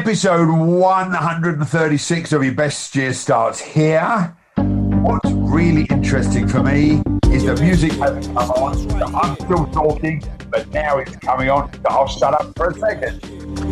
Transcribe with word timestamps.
Episode 0.00 0.48
136 0.48 2.32
of 2.32 2.42
your 2.42 2.54
best 2.54 2.96
year 2.96 3.12
starts 3.12 3.60
here. 3.60 4.34
What's 4.56 5.30
really 5.30 5.84
interesting 5.90 6.48
for 6.48 6.62
me 6.62 7.02
is 7.30 7.44
the 7.44 7.54
music 7.60 7.92
hasn't 7.92 8.24
come 8.34 8.50
on. 8.50 9.14
I'm 9.14 9.34
still 9.34 9.66
talking, 9.66 10.22
but 10.48 10.66
now 10.70 10.96
it's 10.96 11.14
coming 11.16 11.50
on. 11.50 11.70
So 11.74 11.80
I'll 11.90 12.08
shut 12.08 12.32
up 12.32 12.56
for 12.56 12.70
a 12.70 12.74
second. 12.78 13.20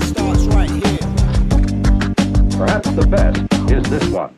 starts 0.02 0.44
right 0.48 0.68
here. 0.68 0.98
Perhaps 2.58 2.90
the 2.90 3.06
best 3.10 3.72
is 3.72 3.88
this 3.88 4.06
one. 4.10 4.36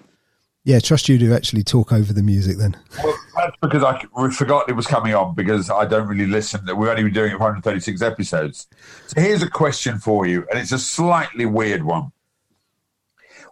Yeah, 0.63 0.79
trust 0.79 1.09
you 1.09 1.19
to 1.19 1.35
actually 1.35 1.65
talk 1.65 1.93
over 1.93 2.13
the 2.13 2.23
music 2.23 2.57
then. 2.59 2.77
Well, 3.03 3.19
that's 3.41 3.57
because 3.61 3.83
I 3.83 4.31
forgot 4.31 4.69
it 4.69 4.75
was 4.77 4.87
coming 4.87 5.15
on 5.15 5.35
because 5.35 5.71
I 5.71 5.87
don't 5.87 6.07
really 6.07 6.27
listen. 6.27 6.65
That 6.67 6.77
we've 6.77 6.89
only 6.89 7.05
been 7.05 7.13
doing 7.13 7.33
it 7.33 7.41
136 7.41 8.03
episodes. 8.03 8.69
So 9.07 9.21
here's 9.21 9.43
a 9.43 9.51
question 9.51 9.99
for 9.99 10.27
you, 10.27 10.47
and 10.51 10.59
it's 10.59 10.73
a 10.73 10.79
slightly 10.79 11.47
weird 11.47 11.85
one. 11.85 12.13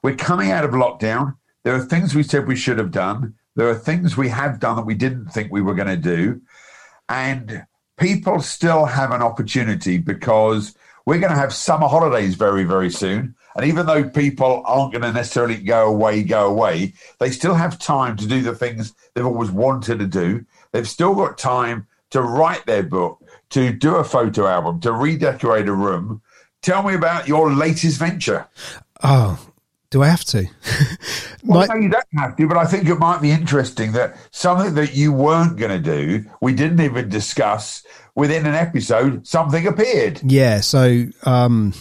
We're 0.02 0.16
coming 0.16 0.50
out 0.50 0.64
of 0.64 0.70
lockdown. 0.72 1.36
There 1.64 1.74
are 1.74 1.84
things 1.84 2.14
we 2.14 2.22
said 2.22 2.46
we 2.46 2.56
should 2.56 2.78
have 2.78 2.90
done. 2.90 3.34
There 3.56 3.68
are 3.68 3.74
things 3.74 4.16
we 4.16 4.28
have 4.28 4.60
done 4.60 4.76
that 4.76 4.86
we 4.86 4.94
didn't 4.94 5.26
think 5.26 5.50
we 5.50 5.62
were 5.62 5.74
going 5.74 5.88
to 5.88 5.96
do. 5.96 6.40
And 7.08 7.66
people 7.98 8.40
still 8.40 8.84
have 8.84 9.10
an 9.10 9.22
opportunity 9.22 9.98
because 9.98 10.76
we're 11.04 11.18
going 11.18 11.32
to 11.32 11.38
have 11.38 11.52
summer 11.52 11.88
holidays 11.88 12.36
very, 12.36 12.64
very 12.64 12.90
soon. 12.90 13.34
And 13.58 13.66
even 13.66 13.86
though 13.86 14.08
people 14.08 14.62
aren't 14.64 14.92
going 14.92 15.02
to 15.02 15.12
necessarily 15.12 15.56
go 15.56 15.88
away, 15.88 16.22
go 16.22 16.46
away, 16.48 16.94
they 17.18 17.30
still 17.30 17.54
have 17.54 17.76
time 17.78 18.16
to 18.16 18.26
do 18.26 18.40
the 18.40 18.54
things 18.54 18.94
they've 19.14 19.26
always 19.26 19.50
wanted 19.50 19.98
to 19.98 20.06
do. 20.06 20.46
They've 20.70 20.88
still 20.88 21.14
got 21.14 21.36
time 21.38 21.88
to 22.10 22.22
write 22.22 22.64
their 22.66 22.84
book, 22.84 23.20
to 23.50 23.72
do 23.72 23.96
a 23.96 24.04
photo 24.04 24.46
album, 24.46 24.78
to 24.82 24.92
redecorate 24.92 25.66
a 25.68 25.72
room. 25.74 26.22
Tell 26.62 26.82
me 26.84 26.94
about 26.94 27.26
your 27.26 27.52
latest 27.52 27.98
venture. 27.98 28.46
Oh, 29.02 29.44
do 29.90 30.02
I 30.04 30.08
have 30.08 30.24
to? 30.26 30.46
Well, 31.44 31.66
My- 31.68 31.74
no, 31.74 31.80
you 31.80 31.88
don't 31.88 32.04
have 32.16 32.36
to, 32.36 32.48
but 32.48 32.56
I 32.56 32.64
think 32.66 32.88
it 32.88 32.96
might 32.96 33.22
be 33.22 33.30
interesting 33.30 33.92
that 33.92 34.16
something 34.32 34.74
that 34.74 34.94
you 34.96 35.12
weren't 35.12 35.56
going 35.56 35.70
to 35.70 35.78
do, 35.78 36.24
we 36.42 36.52
didn't 36.52 36.80
even 36.80 37.08
discuss, 37.08 37.84
within 38.16 38.44
an 38.44 38.54
episode, 38.54 39.24
something 39.26 39.64
appeared. 39.66 40.20
yeah, 40.24 40.60
so 40.60 41.06
um 41.24 41.72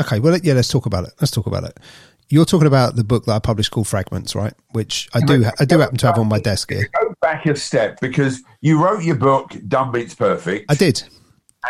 okay, 0.00 0.18
well 0.20 0.36
yeah, 0.42 0.54
let's 0.54 0.68
talk 0.68 0.86
about 0.86 1.04
it. 1.04 1.12
Let's 1.20 1.30
talk 1.30 1.46
about 1.46 1.64
it. 1.64 1.78
You're 2.28 2.44
talking 2.46 2.66
about 2.66 2.96
the 2.96 3.04
book 3.04 3.26
that 3.26 3.32
I 3.32 3.38
published 3.40 3.72
called 3.72 3.88
Fragments, 3.88 4.34
right? 4.34 4.54
Which 4.70 5.08
I 5.12 5.20
do 5.20 5.44
I 5.60 5.64
do 5.66 5.78
happen 5.78 5.98
to 5.98 6.06
have 6.06 6.18
on 6.18 6.28
my 6.28 6.38
desk 6.40 6.70
here. 6.70 6.88
Go 7.00 7.14
back 7.20 7.44
a 7.46 7.54
step 7.56 8.00
because 8.00 8.42
you 8.62 8.82
wrote 8.82 9.02
your 9.04 9.16
book, 9.16 9.54
Dumb 9.68 9.92
Beats 9.92 10.14
Perfect, 10.14 10.70
I 10.70 10.74
did. 10.74 11.02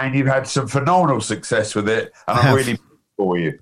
and 0.01 0.15
you've 0.15 0.29
had 0.29 0.47
some 0.47 0.69
phenomenal 0.69 1.21
success 1.21 1.75
with 1.75 1.89
it, 1.89 2.13
and 2.29 2.39
I 2.39 2.41
I'm 2.41 2.45
have. 2.47 2.55
really 2.57 2.79
for 3.17 3.39
you. 3.39 3.59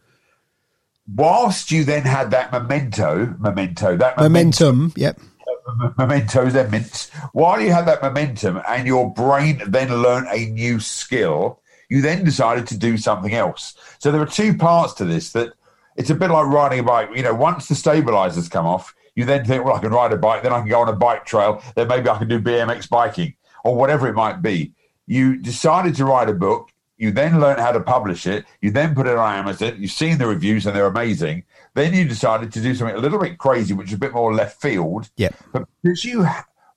Whilst 1.13 1.71
you 1.73 1.85
then 1.85 2.03
had 2.03 2.31
that 2.33 2.53
memento, 2.53 3.35
memento, 3.41 3.97
that 3.97 4.17
Momentum, 4.17 4.93
yep. 4.97 5.19
mementos 5.99 6.55
and 6.55 6.71
mints. 6.71 7.11
While 7.33 7.61
you 7.61 7.73
had 7.73 7.87
that 7.87 8.03
momentum 8.03 8.61
and 8.69 8.87
your 8.87 9.13
brain 9.13 9.61
then 9.67 10.03
learned 10.03 10.29
a 10.31 10.47
new 10.51 10.79
skill, 10.81 11.61
you 11.91 12.01
then 12.01 12.25
decided 12.25 12.67
to 12.69 12.79
do 12.79 12.97
something 12.97 13.35
else. 13.35 13.75
So 13.99 14.11
there 14.11 14.23
are 14.23 14.27
two 14.27 14.57
parts 14.57 14.95
to 14.95 15.05
this 15.05 15.33
that 15.33 15.53
it's 15.97 16.09
a 16.09 16.15
bit 16.15 16.31
like 16.31 16.47
riding 16.47 16.79
a 16.79 16.83
bike. 16.83 17.11
You 17.15 17.23
know, 17.23 17.35
once 17.35 17.69
the 17.69 17.75
stabilizers 17.75 18.49
come 18.49 18.65
off, 18.65 18.95
you 19.17 19.25
then 19.27 19.45
think, 19.45 19.65
well, 19.65 19.75
I 19.75 19.81
can 19.81 19.91
ride 19.93 20.13
a 20.13 20.17
bike, 20.17 20.43
then 20.43 20.53
I 20.53 20.61
can 20.61 20.69
go 20.69 20.81
on 20.81 20.89
a 20.89 20.95
bike 20.95 21.27
trail, 21.27 21.63
then 21.75 21.89
maybe 21.89 22.09
I 22.09 22.17
can 22.17 22.29
do 22.29 22.41
BMX 22.41 22.89
biking 22.89 23.35
or 23.65 23.75
whatever 23.75 24.09
it 24.09 24.15
might 24.15 24.41
be. 24.41 24.73
You 25.07 25.37
decided 25.37 25.97
to 25.97 26.05
write 26.05 26.31
a 26.31 26.33
book. 26.33 26.71
You 26.97 27.11
then 27.11 27.41
learned 27.41 27.61
how 27.61 27.73
to 27.73 27.81
publish 27.81 28.27
it. 28.27 28.45
You 28.61 28.71
then 28.71 28.95
put 28.95 29.07
it 29.07 29.17
on 29.17 29.35
Amazon. 29.35 29.77
You've 29.79 29.91
seen 29.91 30.19
the 30.19 30.27
reviews 30.27 30.67
and 30.67 30.77
they're 30.77 30.87
amazing. 30.87 31.45
Then 31.75 31.93
you 31.95 32.05
decided 32.05 32.53
to 32.53 32.61
do 32.61 32.75
something 32.75 32.95
a 32.95 33.01
little 33.01 33.19
bit 33.19 33.39
crazy, 33.39 33.75
which 33.75 33.89
is 33.89 33.95
a 33.95 33.99
bit 33.99 34.13
more 34.13 34.33
left 34.33 34.61
field. 34.61 35.11
Yeah. 35.17 35.31
But 35.53 35.67
because 35.83 36.05
you 36.05 36.27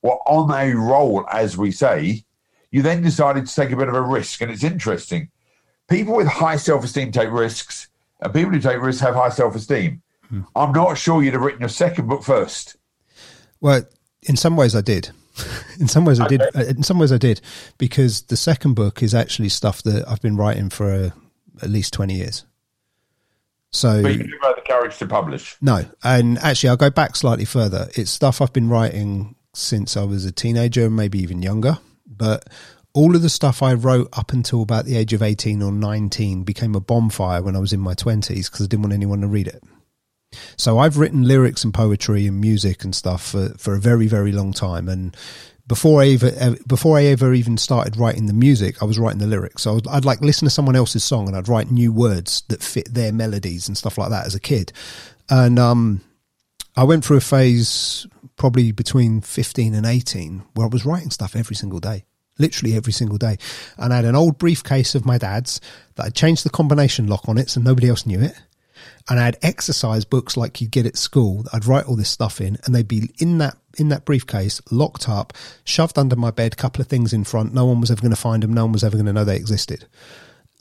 were 0.01 0.17
on 0.25 0.49
a 0.51 0.73
roll, 0.73 1.25
as 1.31 1.57
we 1.57 1.71
say, 1.71 2.23
you 2.73 2.81
then 2.81 3.03
decided 3.03 3.45
to 3.45 3.55
take 3.55 3.71
a 3.71 3.77
bit 3.77 3.87
of 3.87 3.93
a 3.93 4.01
risk. 4.01 4.41
And 4.41 4.51
it's 4.51 4.63
interesting. 4.63 5.29
People 5.87 6.15
with 6.15 6.27
high 6.27 6.55
self 6.57 6.83
esteem 6.83 7.11
take 7.11 7.29
risks, 7.31 7.87
and 8.19 8.33
people 8.33 8.51
who 8.51 8.59
take 8.59 8.81
risks 8.81 8.99
have 9.01 9.13
high 9.15 9.29
self 9.29 9.55
esteem. 9.55 10.01
I'm 10.55 10.71
not 10.71 10.97
sure 10.97 11.21
you'd 11.21 11.33
have 11.33 11.43
written 11.43 11.59
your 11.61 11.69
second 11.69 12.07
book 12.07 12.23
first. 12.23 12.75
Well, 13.61 13.83
in 14.23 14.35
some 14.35 14.55
ways 14.55 14.75
I 14.75 14.81
did. 14.81 15.11
in 15.79 15.87
some 15.87 16.05
ways 16.05 16.19
I 16.19 16.27
did. 16.27 16.41
uh, 16.41 16.63
In 16.67 16.81
some 16.81 16.97
ways 16.97 17.11
I 17.11 17.19
did 17.19 17.39
because 17.77 18.23
the 18.23 18.37
second 18.37 18.73
book 18.73 19.03
is 19.03 19.13
actually 19.13 19.49
stuff 19.49 19.83
that 19.83 20.07
I've 20.09 20.21
been 20.21 20.35
writing 20.35 20.71
for 20.71 20.91
uh, 20.91 21.09
at 21.61 21.69
least 21.69 21.93
20 21.93 22.15
years. 22.15 22.45
So 23.69 24.01
But 24.01 24.13
you 24.13 24.17
didn't 24.19 24.41
have 24.43 24.55
the 24.55 24.61
courage 24.67 24.97
to 24.97 25.05
publish. 25.05 25.55
No, 25.61 25.85
and 26.03 26.39
actually, 26.39 26.69
I'll 26.69 26.77
go 26.77 26.89
back 26.89 27.15
slightly 27.15 27.45
further. 27.45 27.89
It's 27.93 28.09
stuff 28.09 28.41
I've 28.41 28.53
been 28.53 28.69
writing 28.69 29.35
since 29.53 29.95
I 29.95 30.03
was 30.03 30.25
a 30.25 30.31
teenager, 30.31 30.89
maybe 30.89 31.19
even 31.19 31.43
younger. 31.43 31.77
But 32.05 32.47
all 32.93 33.15
of 33.15 33.21
the 33.21 33.29
stuff 33.29 33.63
I 33.63 33.73
wrote 33.73 34.09
up 34.13 34.33
until 34.33 34.61
about 34.61 34.85
the 34.85 34.97
age 34.97 35.13
of 35.13 35.23
18 35.23 35.61
or 35.61 35.71
19 35.71 36.43
became 36.43 36.75
a 36.75 36.79
bonfire 36.79 37.41
when 37.41 37.55
I 37.55 37.59
was 37.59 37.73
in 37.73 37.79
my 37.79 37.95
20s 37.95 38.51
because 38.51 38.61
I 38.61 38.67
didn't 38.67 38.83
want 38.83 38.93
anyone 38.93 39.21
to 39.21 39.27
read 39.27 39.47
it. 39.47 39.63
So 40.57 40.79
I've 40.79 40.97
written 40.97 41.23
lyrics 41.23 41.63
and 41.63 41.73
poetry 41.73 42.27
and 42.27 42.39
music 42.39 42.83
and 42.83 42.95
stuff 42.95 43.23
for, 43.23 43.49
for 43.57 43.73
a 43.73 43.79
very, 43.79 44.07
very 44.07 44.31
long 44.31 44.53
time. 44.53 44.89
And 44.89 45.15
before 45.67 46.01
I 46.01 46.09
ever, 46.09 46.55
before 46.67 46.97
I 46.97 47.05
ever 47.05 47.33
even 47.33 47.57
started 47.57 47.97
writing 47.97 48.25
the 48.25 48.33
music, 48.33 48.81
I 48.81 48.85
was 48.85 48.99
writing 48.99 49.19
the 49.19 49.27
lyrics. 49.27 49.63
So 49.63 49.77
I'd, 49.77 49.87
I'd 49.87 50.05
like 50.05 50.21
listen 50.21 50.45
to 50.45 50.53
someone 50.53 50.75
else's 50.75 51.03
song 51.03 51.27
and 51.27 51.37
I'd 51.37 51.47
write 51.47 51.71
new 51.71 51.91
words 51.91 52.43
that 52.49 52.61
fit 52.61 52.93
their 52.93 53.11
melodies 53.11 53.67
and 53.67 53.77
stuff 53.77 53.97
like 53.97 54.09
that 54.09 54.25
as 54.25 54.35
a 54.35 54.39
kid. 54.39 54.71
And, 55.29 55.57
um, 55.57 56.01
I 56.75 56.83
went 56.85 57.05
through 57.05 57.17
a 57.17 57.21
phase 57.21 58.07
probably 58.35 58.71
between 58.71 59.21
15 59.21 59.73
and 59.73 59.85
18 59.85 60.43
where 60.53 60.65
I 60.65 60.69
was 60.69 60.85
writing 60.85 61.11
stuff 61.11 61.35
every 61.35 61.55
single 61.55 61.79
day, 61.79 62.05
literally 62.37 62.75
every 62.75 62.93
single 62.93 63.17
day. 63.17 63.37
And 63.77 63.93
I 63.93 63.97
had 63.97 64.05
an 64.05 64.15
old 64.15 64.37
briefcase 64.37 64.95
of 64.95 65.05
my 65.05 65.17
dad's 65.17 65.61
that 65.95 66.05
I 66.05 66.09
changed 66.09 66.45
the 66.45 66.49
combination 66.49 67.07
lock 67.07 67.27
on 67.27 67.37
it 67.37 67.49
so 67.49 67.61
nobody 67.61 67.89
else 67.89 68.05
knew 68.05 68.21
it. 68.21 68.41
And 69.09 69.19
I 69.19 69.25
had 69.25 69.37
exercise 69.41 70.05
books 70.05 70.35
like 70.35 70.59
you'd 70.61 70.71
get 70.71 70.85
at 70.85 70.97
school 70.97 71.43
that 71.43 71.53
I'd 71.53 71.65
write 71.65 71.85
all 71.85 71.95
this 71.95 72.09
stuff 72.09 72.41
in 72.41 72.57
and 72.65 72.73
they'd 72.73 72.87
be 72.87 73.09
in 73.19 73.37
that, 73.37 73.57
in 73.77 73.89
that 73.89 74.05
briefcase, 74.05 74.61
locked 74.71 75.07
up, 75.09 75.33
shoved 75.63 75.97
under 75.97 76.15
my 76.15 76.31
bed, 76.31 76.57
couple 76.57 76.81
of 76.81 76.87
things 76.87 77.13
in 77.13 77.23
front. 77.23 77.53
No 77.53 77.65
one 77.65 77.81
was 77.81 77.91
ever 77.91 78.01
going 78.01 78.13
to 78.15 78.19
find 78.19 78.43
them. 78.43 78.53
No 78.53 78.63
one 78.65 78.71
was 78.71 78.83
ever 78.83 78.95
going 78.95 79.05
to 79.05 79.13
know 79.13 79.25
they 79.25 79.35
existed. 79.35 79.87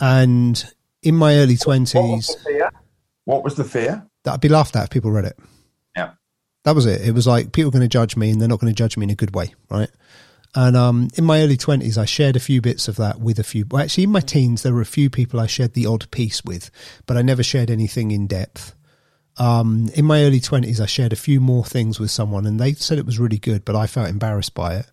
And 0.01 0.65
in 1.03 1.15
my 1.17 1.37
early 1.37 1.57
What 1.57 1.67
was 1.67 1.91
twenties, 1.93 2.27
the 2.29 2.41
fear? 2.45 2.71
What 3.25 3.45
was 3.45 3.55
the 3.55 3.65
fear? 3.65 4.07
that 4.25 4.35
I'd 4.35 4.41
be 4.41 4.49
laughed 4.49 4.77
at 4.77 4.85
if 4.85 4.91
people 4.91 5.11
read 5.11 5.25
it. 5.25 5.37
That 6.65 6.75
was 6.75 6.87
it. 6.87 7.07
It 7.07 7.13
was 7.13 7.27
like 7.27 7.53
people 7.53 7.69
are 7.69 7.73
going 7.73 7.83
to 7.83 7.89
judge 7.89 8.17
me 8.17 8.31
and 8.31 8.41
they're 8.41 8.49
not 8.49 8.61
going 8.61 8.73
to 8.73 8.77
judge 8.77 8.97
me 8.97 9.05
in 9.05 9.11
a 9.11 9.17
good 9.17 9.35
way, 9.35 9.55
right? 9.69 9.91
And 10.55 10.77
um, 10.77 11.09
in 11.15 11.25
my 11.25 11.43
early 11.43 11.57
20s, 11.57 11.97
I 11.97 12.05
shared 12.05 12.37
a 12.37 12.41
few 12.41 12.61
bits 12.61 12.87
of 12.87 12.97
that 12.97 13.21
with 13.21 13.39
a 13.39 13.45
few. 13.45 13.65
Well, 13.71 13.83
actually, 13.83 14.05
in 14.05 14.11
my 14.11 14.21
teens, 14.21 14.63
there 14.63 14.75
were 14.75 14.83
a 14.83 14.87
few 14.87 15.09
people 15.09 15.41
I 15.41 15.47
shared 15.47 15.73
the 15.73 15.87
odd 15.87 16.11
piece 16.11 16.45
with, 16.45 16.71
but 17.07 17.17
I 17.17 17.23
never 17.23 17.43
shared 17.43 17.71
anything 17.71 18.11
in 18.11 18.27
depth. 18.27 18.75
Um, 19.39 19.91
in 19.95 20.05
my 20.05 20.23
early 20.25 20.41
20s, 20.41 20.79
I 20.79 20.87
shared 20.87 21.15
a 21.15 21.17
few 21.17 21.41
more 21.41 21.65
things 21.65 21.99
with 21.99 22.11
someone 22.11 22.45
and 22.45 22.61
they 22.61 22.75
said 22.75 22.99
it 22.99 23.07
was 23.07 23.19
really 23.19 23.39
good, 23.39 23.65
but 23.65 23.75
I 23.75 23.87
felt 23.87 24.11
embarrassed 24.11 24.55
by 24.55 24.77
it. 24.77 24.87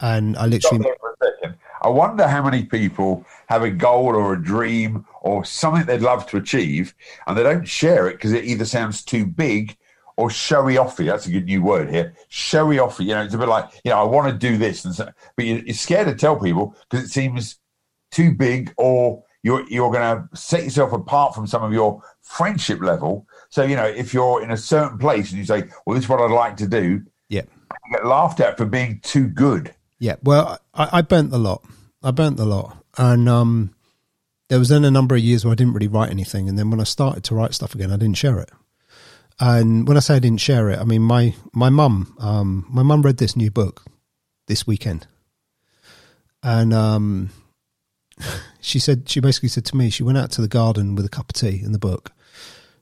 And 0.00 0.36
I 0.36 0.46
literally, 0.46 0.82
for 1.00 1.12
a 1.12 1.24
second. 1.24 1.54
I 1.82 1.88
wonder 1.88 2.26
how 2.26 2.42
many 2.42 2.64
people 2.64 3.24
have 3.48 3.62
a 3.62 3.70
goal 3.70 4.16
or 4.16 4.32
a 4.34 4.42
dream 4.42 5.06
or 5.22 5.44
something 5.44 5.84
they'd 5.84 6.02
love 6.02 6.26
to 6.30 6.36
achieve 6.36 6.94
and 7.26 7.38
they 7.38 7.42
don't 7.42 7.66
share 7.66 8.08
it 8.08 8.14
because 8.14 8.32
it 8.32 8.44
either 8.44 8.64
sounds 8.64 9.04
too 9.04 9.24
big 9.24 9.76
or 10.20 10.30
showy 10.30 10.74
offy. 10.74 11.06
That's 11.06 11.26
a 11.26 11.30
good 11.30 11.46
new 11.46 11.62
word 11.62 11.90
here. 11.90 12.14
Showy 12.28 12.76
offy. 12.76 13.00
You 13.06 13.14
know, 13.14 13.22
it's 13.22 13.34
a 13.34 13.38
bit 13.38 13.48
like, 13.48 13.70
you 13.84 13.90
know, 13.90 13.98
I 13.98 14.04
want 14.04 14.30
to 14.30 14.36
do 14.48 14.56
this. 14.58 14.84
And 14.84 14.94
so, 14.94 15.08
but 15.36 15.44
you- 15.44 15.62
you're 15.64 15.74
scared 15.74 16.06
to 16.08 16.14
tell 16.14 16.36
people 16.36 16.74
because 16.88 17.04
it 17.04 17.08
seems 17.10 17.58
too 18.10 18.34
big 18.34 18.72
or 18.76 19.22
you're, 19.42 19.66
you're 19.68 19.90
going 19.90 20.02
to 20.28 20.36
set 20.36 20.64
yourself 20.64 20.92
apart 20.92 21.34
from 21.34 21.46
some 21.46 21.62
of 21.62 21.72
your 21.72 22.02
friendship 22.22 22.80
level. 22.80 23.26
So, 23.48 23.62
you 23.62 23.76
know, 23.76 23.86
if 23.86 24.12
you're 24.12 24.42
in 24.42 24.50
a 24.50 24.56
certain 24.56 24.98
place 24.98 25.30
and 25.30 25.38
you 25.38 25.44
say, 25.46 25.64
well, 25.86 25.94
this 25.94 26.04
is 26.04 26.08
what 26.10 26.20
I'd 26.20 26.30
like 26.30 26.56
to 26.58 26.68
do, 26.68 27.02
yeah. 27.28 27.42
you 27.86 27.96
get 27.96 28.04
laughed 28.06 28.40
at 28.40 28.58
for 28.58 28.66
being 28.66 29.00
too 29.02 29.26
good. 29.28 29.74
Yeah, 29.98 30.16
well, 30.22 30.58
I, 30.74 30.98
I 30.98 31.02
burnt 31.02 31.30
the 31.30 31.38
lot. 31.38 31.64
I 32.02 32.10
burnt 32.10 32.38
the 32.38 32.46
lot, 32.46 32.82
and 32.96 33.28
um, 33.28 33.74
there 34.48 34.58
was 34.58 34.70
then 34.70 34.86
a 34.86 34.90
number 34.90 35.14
of 35.14 35.20
years 35.20 35.44
where 35.44 35.52
I 35.52 35.54
didn't 35.54 35.74
really 35.74 35.88
write 35.88 36.10
anything, 36.10 36.48
and 36.48 36.58
then 36.58 36.70
when 36.70 36.80
I 36.80 36.84
started 36.84 37.24
to 37.24 37.34
write 37.34 37.52
stuff 37.52 37.74
again, 37.74 37.92
I 37.92 37.96
didn't 37.98 38.16
share 38.16 38.38
it. 38.38 38.50
And 39.40 39.88
when 39.88 39.96
I 39.96 40.00
say 40.00 40.16
I 40.16 40.18
didn't 40.18 40.40
share 40.40 40.68
it, 40.68 40.78
I 40.78 40.84
mean 40.84 41.00
my 41.00 41.34
my 41.54 41.70
mum, 41.70 42.14
um, 42.18 42.66
my 42.68 42.82
mum 42.82 43.00
read 43.00 43.16
this 43.16 43.34
new 43.34 43.50
book 43.50 43.84
this 44.46 44.66
weekend, 44.66 45.06
and 46.42 46.74
um, 46.74 47.30
she 48.60 48.78
said 48.78 49.08
she 49.08 49.18
basically 49.18 49.48
said 49.48 49.64
to 49.66 49.76
me 49.76 49.88
she 49.88 50.02
went 50.02 50.18
out 50.18 50.30
to 50.32 50.42
the 50.42 50.48
garden 50.48 50.94
with 50.94 51.06
a 51.06 51.10
cup 51.10 51.30
of 51.30 51.32
tea 51.32 51.62
and 51.64 51.74
the 51.74 51.78
book, 51.78 52.12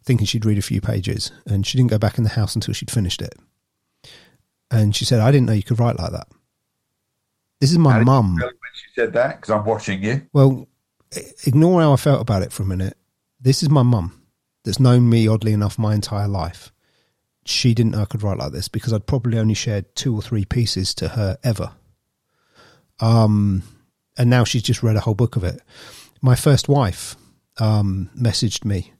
thinking 0.03 0.27
she'd 0.27 0.45
read 0.45 0.59
a 0.59 0.63
few 0.63 0.81
pages, 0.81 1.31
and 1.47 1.65
she 1.65 1.79
didn't 1.79 1.91
go 1.91 1.99
back 1.99 2.19
in 2.19 2.25
the 2.25 2.31
house 2.31 2.57
until 2.57 2.75
she'd 2.75 2.91
finished 2.91 3.23
it. 3.23 3.35
And 4.69 4.97
she 4.97 5.05
said, 5.05 5.21
"I 5.21 5.31
didn't 5.31 5.47
know 5.47 5.53
you 5.53 5.63
could 5.63 5.79
write 5.79 5.99
like 5.99 6.11
that." 6.11 6.27
This 7.61 7.71
is 7.71 7.79
my 7.79 8.03
mum. 8.03 8.35
When 8.35 8.51
she 8.75 8.87
said 8.97 9.13
that, 9.13 9.41
because 9.41 9.55
I'm 9.55 9.65
watching 9.65 10.03
you. 10.03 10.27
Well, 10.33 10.67
ignore 11.45 11.81
how 11.83 11.93
I 11.93 11.97
felt 11.97 12.21
about 12.21 12.43
it 12.43 12.53
for 12.53 12.65
a 12.65 12.67
minute. 12.67 12.97
This 13.41 13.63
is 13.63 13.71
my 13.71 13.83
mum. 13.83 14.21
That's 14.69 14.79
known 14.79 15.09
me 15.09 15.27
oddly 15.27 15.55
enough 15.55 15.79
my 15.79 15.95
entire 15.95 16.29
life, 16.29 16.73
she 17.47 17.73
didn't 17.73 17.93
know 17.93 18.03
I 18.03 18.05
could 18.05 18.23
write 18.23 18.37
like 18.37 18.53
this 18.53 18.69
because 18.69 18.93
I'd 18.93 19.07
probably 19.07 19.39
only 19.39 19.55
shared 19.55 19.97
two 19.97 20.15
or 20.15 20.21
three 20.21 20.45
pieces 20.45 20.93
to 20.97 21.09
her 21.09 21.39
ever. 21.43 21.73
Um, 23.01 23.63
and 24.19 24.29
now 24.29 24.45
she's 24.45 24.63
just 24.63 24.83
read 24.83 24.97
a 24.97 25.01
whole 25.01 25.15
book 25.15 25.37
of 25.37 25.45
it. 25.45 25.63
My 26.21 26.35
first 26.35 26.69
wife 26.69 27.17
um, 27.59 28.11
messaged 28.15 28.67
me 28.67 28.93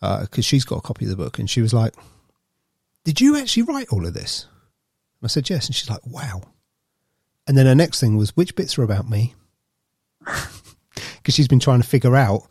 because 0.00 0.44
she's 0.44 0.64
got 0.64 0.78
a 0.78 0.82
copy 0.82 1.04
of 1.04 1.10
the 1.12 1.16
book, 1.16 1.38
and 1.38 1.48
she 1.48 1.62
was 1.62 1.72
like, 1.72 1.94
"Did 3.04 3.20
you 3.20 3.36
actually 3.36 3.62
write 3.62 3.90
all 3.90 4.04
of 4.04 4.12
this?" 4.12 4.46
I 5.22 5.28
said 5.28 5.48
yes, 5.48 5.66
and 5.66 5.74
she's 5.74 5.88
like, 5.88 6.04
"Wow." 6.04 6.42
And 7.46 7.56
then 7.56 7.66
her 7.66 7.76
next 7.76 8.00
thing 8.00 8.16
was, 8.16 8.36
"Which 8.36 8.56
bits 8.56 8.76
are 8.76 8.82
about 8.82 9.08
me?" 9.08 9.36
Because 11.16 11.34
she's 11.34 11.48
been 11.48 11.60
trying 11.60 11.80
to 11.80 11.88
figure 11.88 12.16
out 12.16 12.42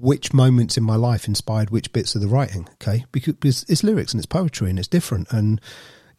which 0.00 0.32
moments 0.32 0.76
in 0.76 0.84
my 0.84 0.96
life 0.96 1.28
inspired 1.28 1.70
which 1.70 1.92
bits 1.92 2.14
of 2.14 2.20
the 2.20 2.28
writing. 2.28 2.68
Okay, 2.74 3.04
because, 3.12 3.34
because 3.34 3.64
it's 3.68 3.84
lyrics 3.84 4.12
and 4.12 4.20
it's 4.20 4.26
poetry 4.26 4.70
and 4.70 4.78
it's 4.78 4.88
different, 4.88 5.30
and 5.32 5.60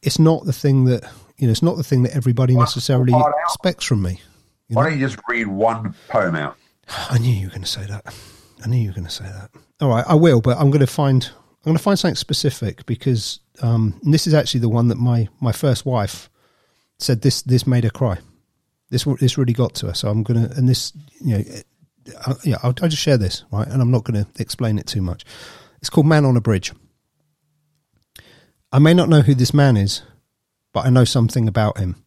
it's 0.01 0.19
not 0.19 0.45
the 0.45 0.53
thing 0.53 0.85
that 0.85 1.03
you 1.37 1.47
know. 1.47 1.51
It's 1.51 1.63
not 1.63 1.77
the 1.77 1.83
thing 1.83 2.03
that 2.03 2.15
everybody 2.15 2.55
necessarily 2.55 3.13
expects 3.45 3.85
from 3.85 4.01
me. 4.01 4.21
You 4.67 4.75
Why 4.75 4.83
know? 4.83 4.89
don't 4.89 4.99
you 4.99 5.07
just 5.07 5.19
read 5.27 5.47
one 5.47 5.93
poem 6.07 6.35
out? 6.35 6.57
I 7.09 7.17
knew 7.17 7.33
you 7.33 7.47
were 7.47 7.51
going 7.51 7.61
to 7.63 7.67
say 7.67 7.85
that. 7.85 8.13
I 8.63 8.67
knew 8.67 8.77
you 8.77 8.89
were 8.89 8.95
going 8.95 9.07
to 9.07 9.11
say 9.11 9.25
that. 9.25 9.49
All 9.79 9.89
right, 9.89 10.05
I 10.07 10.15
will, 10.15 10.41
but 10.41 10.57
I'm 10.57 10.69
going 10.69 10.81
to 10.81 10.87
find 10.87 11.23
I'm 11.25 11.69
going 11.69 11.77
to 11.77 11.83
find 11.83 11.97
something 11.99 12.15
specific 12.15 12.85
because 12.85 13.39
um, 13.61 13.99
and 14.03 14.13
this 14.13 14.25
is 14.27 14.33
actually 14.33 14.61
the 14.61 14.69
one 14.69 14.87
that 14.87 14.97
my 14.97 15.27
my 15.39 15.51
first 15.51 15.85
wife 15.85 16.29
said 16.97 17.21
this 17.21 17.41
this 17.43 17.67
made 17.67 17.83
her 17.83 17.89
cry. 17.89 18.17
This 18.89 19.03
this 19.19 19.37
really 19.37 19.53
got 19.53 19.75
to 19.75 19.87
her. 19.87 19.93
So 19.93 20.09
I'm 20.09 20.23
going 20.23 20.47
to 20.47 20.55
and 20.55 20.67
this 20.67 20.93
you 21.19 21.37
know 21.37 21.43
uh, 22.25 22.35
yeah 22.43 22.57
I'll, 22.63 22.73
I'll 22.81 22.89
just 22.89 23.01
share 23.01 23.17
this 23.17 23.43
right, 23.51 23.67
and 23.67 23.81
I'm 23.81 23.91
not 23.91 24.03
going 24.03 24.23
to 24.23 24.41
explain 24.41 24.77
it 24.77 24.87
too 24.87 25.01
much. 25.01 25.25
It's 25.79 25.89
called 25.89 26.07
Man 26.07 26.25
on 26.25 26.37
a 26.37 26.41
Bridge. 26.41 26.73
I 28.71 28.79
may 28.79 28.93
not 28.93 29.09
know 29.09 29.21
who 29.21 29.35
this 29.35 29.53
man 29.53 29.75
is, 29.75 30.03
but 30.73 30.85
I 30.85 30.89
know 30.89 31.03
something 31.03 31.47
about 31.47 31.77
him. 31.77 32.03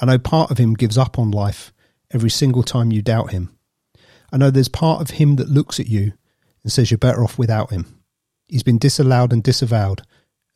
I 0.00 0.06
know 0.06 0.18
part 0.18 0.50
of 0.50 0.58
him 0.58 0.74
gives 0.74 0.98
up 0.98 1.18
on 1.18 1.30
life 1.30 1.72
every 2.10 2.30
single 2.30 2.62
time 2.62 2.92
you 2.92 3.02
doubt 3.02 3.30
him. 3.30 3.56
I 4.32 4.36
know 4.36 4.50
there's 4.50 4.68
part 4.68 5.00
of 5.00 5.10
him 5.10 5.36
that 5.36 5.48
looks 5.48 5.78
at 5.78 5.88
you 5.88 6.12
and 6.62 6.72
says 6.72 6.90
you're 6.90 6.98
better 6.98 7.22
off 7.22 7.38
without 7.38 7.70
him. 7.70 8.02
He's 8.48 8.62
been 8.62 8.78
disallowed 8.78 9.32
and 9.32 9.42
disavowed, 9.42 10.02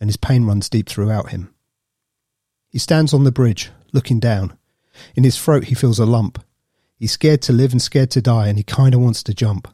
and 0.01 0.09
his 0.09 0.17
pain 0.17 0.45
runs 0.45 0.69
deep 0.69 0.89
throughout 0.89 1.31
him. 1.31 1.55
He 2.69 2.79
stands 2.79 3.13
on 3.13 3.25
the 3.25 3.33
bridge, 3.33 3.71
looking 3.93 4.19
down. 4.19 4.57
In 5.15 5.25
his 5.25 5.39
throat, 5.39 5.65
he 5.65 5.75
feels 5.75 5.99
a 5.99 6.07
lump. 6.07 6.43
He's 7.03 7.11
scared 7.11 7.43
to 7.43 7.53
live 7.53 7.73
and 7.73 7.83
scared 7.83 8.13
to 8.13 8.23
die, 8.23 8.47
and 8.47 8.57
he 8.57 8.63
kind 8.63 8.95
of 8.95 9.01
wants 9.01 9.25
to 9.25 9.35
jump. 9.35 9.67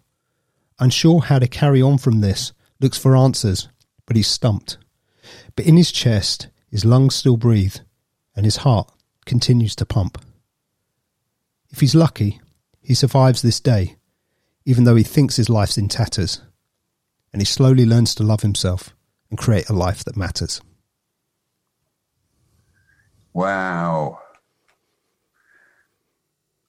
Unsure 0.78 1.20
how 1.20 1.38
to 1.38 1.46
carry 1.46 1.82
on 1.82 1.98
from 1.98 2.22
this, 2.22 2.54
looks 2.80 2.96
for 2.96 3.14
answers, 3.14 3.68
but 4.06 4.16
he's 4.16 4.26
stumped. 4.26 4.78
But 5.54 5.66
in 5.66 5.76
his 5.76 5.92
chest, 5.92 6.48
his 6.70 6.86
lungs 6.86 7.14
still 7.14 7.36
breathe, 7.36 7.76
and 8.34 8.46
his 8.46 8.56
heart 8.56 8.90
continues 9.26 9.76
to 9.76 9.84
pump. 9.84 10.16
If 11.68 11.80
he's 11.80 11.94
lucky, 11.94 12.40
he 12.80 12.94
survives 12.94 13.42
this 13.42 13.60
day, 13.60 13.96
even 14.64 14.84
though 14.84 14.96
he 14.96 15.04
thinks 15.04 15.36
his 15.36 15.50
life's 15.50 15.76
in 15.76 15.88
tatters, 15.88 16.40
and 17.30 17.42
he 17.42 17.46
slowly 17.46 17.84
learns 17.84 18.14
to 18.14 18.22
love 18.22 18.40
himself 18.40 18.96
and 19.28 19.38
create 19.38 19.68
a 19.68 19.74
life 19.74 20.02
that 20.04 20.16
matters. 20.16 20.62
Wow. 23.34 24.20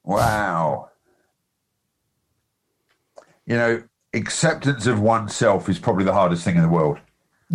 Wow. 0.09 0.89
You 3.45 3.55
know, 3.55 3.83
acceptance 4.13 4.87
of 4.87 4.99
oneself 4.99 5.69
is 5.69 5.77
probably 5.77 6.03
the 6.03 6.13
hardest 6.13 6.43
thing 6.43 6.55
in 6.55 6.63
the 6.63 6.67
world. 6.69 6.97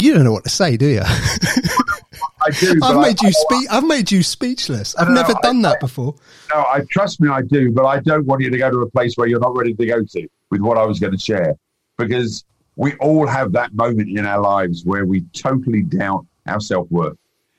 You 0.00 0.14
don't 0.14 0.22
know 0.22 0.32
what 0.32 0.44
to 0.44 0.50
say, 0.50 0.76
do 0.76 0.86
you? 0.86 1.02
I 1.04 2.50
do. 2.58 2.78
I've 2.82 2.96
I- 2.96 3.02
made 3.02 3.20
you 3.22 3.32
speak. 3.32 3.68
I've 3.72 3.84
made 3.84 4.12
you 4.12 4.22
speechless. 4.22 4.94
I've 4.94 5.08
no, 5.08 5.14
never 5.14 5.34
I- 5.36 5.40
done 5.40 5.62
that 5.62 5.76
I- 5.76 5.80
before. 5.80 6.14
No, 6.52 6.60
I 6.60 6.82
trust 6.90 7.20
me, 7.20 7.28
I 7.28 7.42
do, 7.42 7.72
but 7.72 7.86
I 7.86 7.98
don't 7.98 8.24
want 8.24 8.40
you 8.40 8.50
to 8.50 8.58
go 8.58 8.70
to 8.70 8.82
a 8.82 8.90
place 8.90 9.16
where 9.16 9.26
you're 9.26 9.40
not 9.40 9.56
ready 9.56 9.74
to 9.74 9.86
go 9.86 10.02
to 10.04 10.28
with 10.50 10.60
what 10.60 10.78
I 10.78 10.84
was 10.84 11.00
going 11.00 11.12
to 11.12 11.18
share, 11.18 11.56
because 11.98 12.44
we 12.76 12.94
all 12.94 13.26
have 13.26 13.50
that 13.52 13.74
moment 13.74 14.16
in 14.16 14.26
our 14.26 14.40
lives 14.40 14.84
where 14.84 15.06
we 15.06 15.22
totally 15.32 15.82
doubt 15.82 16.24
our 16.46 16.60
self 16.60 16.88
worth, 16.90 17.18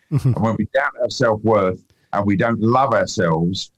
mm-hmm. 0.10 0.30
and 0.34 0.42
when 0.42 0.56
we 0.58 0.66
doubt 0.74 0.94
our 1.02 1.10
self 1.10 1.42
worth 1.44 1.82
and 2.14 2.26
we 2.26 2.38
don't 2.38 2.62
love 2.62 2.94
ourselves, 2.94 3.72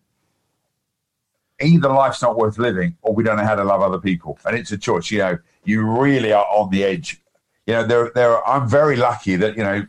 either 1.61 1.89
life's 1.89 2.21
not 2.21 2.37
worth 2.37 2.57
living 2.57 2.95
or 3.01 3.13
we 3.13 3.23
don't 3.23 3.37
know 3.37 3.45
how 3.45 3.55
to 3.55 3.63
love 3.63 3.81
other 3.81 3.99
people, 3.99 4.37
and 4.45 4.57
it's 4.57 4.71
a 4.71 4.77
choice. 4.77 5.11
You 5.11 5.19
know, 5.19 5.39
you 5.63 5.83
really 5.83 6.31
are 6.31 6.45
on 6.45 6.69
the 6.69 6.83
edge. 6.83 7.21
You 7.65 7.73
know, 7.73 7.83
there, 7.83 8.11
there. 8.13 8.47
I'm 8.47 8.67
very 8.67 8.95
lucky 8.95 9.35
that 9.35 9.57
you 9.57 9.63
know 9.63 9.85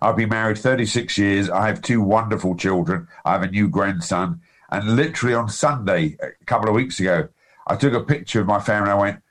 I've 0.00 0.16
been 0.16 0.28
married 0.28 0.58
36 0.58 1.16
years. 1.18 1.50
I 1.50 1.66
have 1.66 1.80
two 1.80 2.00
wonderful 2.00 2.56
children. 2.56 3.08
I 3.24 3.32
have 3.32 3.42
a 3.42 3.50
new 3.50 3.68
grandson. 3.68 4.40
And 4.70 4.96
literally 4.96 5.34
on 5.34 5.48
Sunday, 5.48 6.16
a 6.20 6.44
couple 6.44 6.68
of 6.68 6.74
weeks 6.74 7.00
ago, 7.00 7.28
I 7.66 7.76
took 7.76 7.94
a 7.94 8.00
picture 8.00 8.40
of 8.40 8.46
my 8.46 8.60
family. 8.60 8.90
I 8.90 8.94
went, 8.94 9.22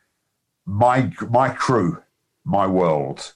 my 0.65 1.11
my 1.29 1.49
crew, 1.49 2.01
my 2.43 2.65
world. 2.67 3.33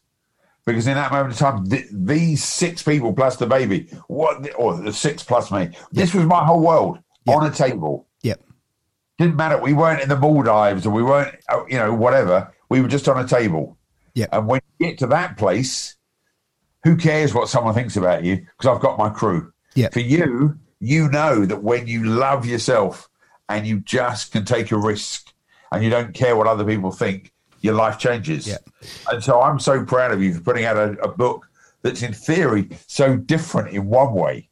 Because 0.65 0.87
in 0.87 0.95
that 0.95 1.11
moment 1.11 1.33
of 1.33 1.39
time, 1.39 1.69
th- 1.69 1.87
these 1.91 2.43
six 2.43 2.83
people 2.83 3.13
plus 3.13 3.37
the 3.37 3.45
baby, 3.45 3.87
what, 4.07 4.53
or 4.55 4.75
the 4.75 4.91
six 4.91 5.23
plus 5.23 5.49
me, 5.49 5.69
this 5.93 6.13
was 6.13 6.25
my 6.25 6.43
whole 6.43 6.59
world 6.59 6.99
on 7.27 7.45
a 7.45 7.51
table. 7.51 8.07
Yep. 8.23 8.41
Didn't 9.17 9.35
matter. 9.35 9.59
We 9.61 9.73
weren't 9.73 10.01
in 10.01 10.09
the 10.09 10.17
Maldives 10.17 10.85
or 10.85 10.91
we 10.91 11.03
weren't, 11.03 11.35
uh, 11.49 11.65
you 11.67 11.77
know, 11.77 11.93
whatever. 11.93 12.53
We 12.69 12.81
were 12.81 12.87
just 12.87 13.07
on 13.07 13.23
a 13.23 13.27
table. 13.27 13.77
Yeah. 14.13 14.27
And 14.31 14.47
when 14.47 14.61
you 14.79 14.87
get 14.87 14.99
to 14.99 15.07
that 15.07 15.37
place, 15.37 15.95
who 16.83 16.95
cares 16.95 17.33
what 17.33 17.49
someone 17.49 17.73
thinks 17.73 17.97
about 17.97 18.23
you? 18.23 18.37
Because 18.37 18.75
I've 18.75 18.81
got 18.81 18.97
my 18.97 19.09
crew. 19.09 19.51
Yeah. 19.75 19.89
For 19.89 19.99
you, 19.99 20.57
you 20.79 21.09
know 21.09 21.45
that 21.45 21.63
when 21.63 21.87
you 21.87 22.05
love 22.05 22.45
yourself 22.45 23.09
and 23.49 23.65
you 23.65 23.79
just 23.79 24.31
can 24.31 24.45
take 24.45 24.71
a 24.71 24.77
risk 24.77 25.33
and 25.71 25.83
you 25.83 25.89
don't 25.89 26.13
care 26.13 26.35
what 26.35 26.47
other 26.47 26.63
people 26.65 26.91
think, 26.91 27.33
your 27.61 27.73
life 27.73 27.97
changes. 27.97 28.47
Yep. 28.47 28.69
And 29.11 29.23
so 29.23 29.41
I'm 29.41 29.59
so 29.59 29.83
proud 29.83 30.11
of 30.11 30.21
you 30.21 30.33
for 30.33 30.41
putting 30.41 30.65
out 30.65 30.77
a, 30.77 30.91
a 30.99 31.07
book 31.07 31.49
that's 31.81 32.03
in 32.03 32.13
theory 32.13 32.69
so 32.87 33.17
different 33.17 33.69
in 33.69 33.87
one 33.87 34.13
way, 34.13 34.49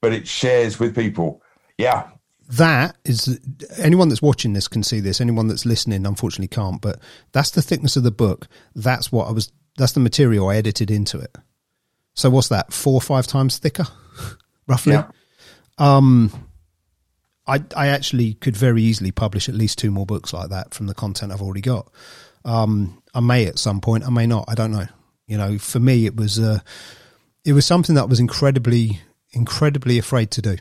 but 0.00 0.12
it 0.12 0.28
shares 0.28 0.78
with 0.78 0.94
people. 0.94 1.42
Yeah. 1.78 2.08
that 2.50 2.96
is 3.04 3.38
anyone 3.78 4.08
that's 4.08 4.20
watching 4.22 4.52
this 4.52 4.68
can 4.68 4.82
see 4.82 5.00
this 5.00 5.20
anyone 5.20 5.48
that's 5.48 5.64
listening 5.64 6.04
unfortunately 6.06 6.48
can't 6.48 6.80
but 6.80 6.98
that's 7.32 7.50
the 7.52 7.62
thickness 7.62 7.96
of 7.96 8.02
the 8.02 8.10
book 8.10 8.48
that's 8.74 9.10
what 9.12 9.28
i 9.28 9.32
was 9.32 9.52
that's 9.76 9.92
the 9.92 10.00
material 10.00 10.48
i 10.48 10.56
edited 10.56 10.90
into 10.90 11.18
it 11.18 11.36
so 12.14 12.28
what's 12.30 12.48
that 12.48 12.72
four 12.72 12.94
or 12.94 13.00
five 13.00 13.26
times 13.26 13.58
thicker 13.58 13.86
roughly 14.66 14.94
Yeah. 14.94 15.10
I, 17.46 17.62
I 17.76 17.86
actually 17.88 18.34
could 18.34 18.56
very 18.56 18.82
easily 18.82 19.10
publish 19.10 19.48
at 19.48 19.54
least 19.54 19.78
two 19.78 19.90
more 19.90 20.04
books 20.04 20.32
like 20.32 20.50
that 20.50 20.74
from 20.74 20.86
the 20.86 20.94
content 20.94 21.32
I've 21.32 21.40
already 21.40 21.62
got. 21.62 21.90
Um, 22.44 23.02
I 23.14 23.20
may 23.20 23.46
at 23.46 23.58
some 23.58 23.80
point, 23.80 24.04
I 24.04 24.10
may 24.10 24.26
not. 24.26 24.44
I 24.48 24.54
don't 24.54 24.70
know. 24.70 24.86
You 25.26 25.38
know, 25.38 25.56
for 25.58 25.80
me, 25.80 26.04
it 26.04 26.14
was 26.14 26.38
uh, 26.38 26.58
it 27.46 27.54
was 27.54 27.64
something 27.64 27.94
that 27.94 28.02
I 28.02 28.06
was 28.06 28.20
incredibly, 28.20 29.00
incredibly 29.32 29.96
afraid 29.98 30.30
to 30.32 30.42
do. 30.42 30.56